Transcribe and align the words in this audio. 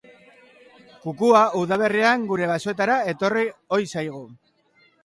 Kukua 1.03 1.41
udaberrian 1.61 2.27
gure 2.33 2.49
basoetara 2.53 2.97
etorri 3.15 3.47
ohi 3.79 3.91
zaigu. 3.97 4.27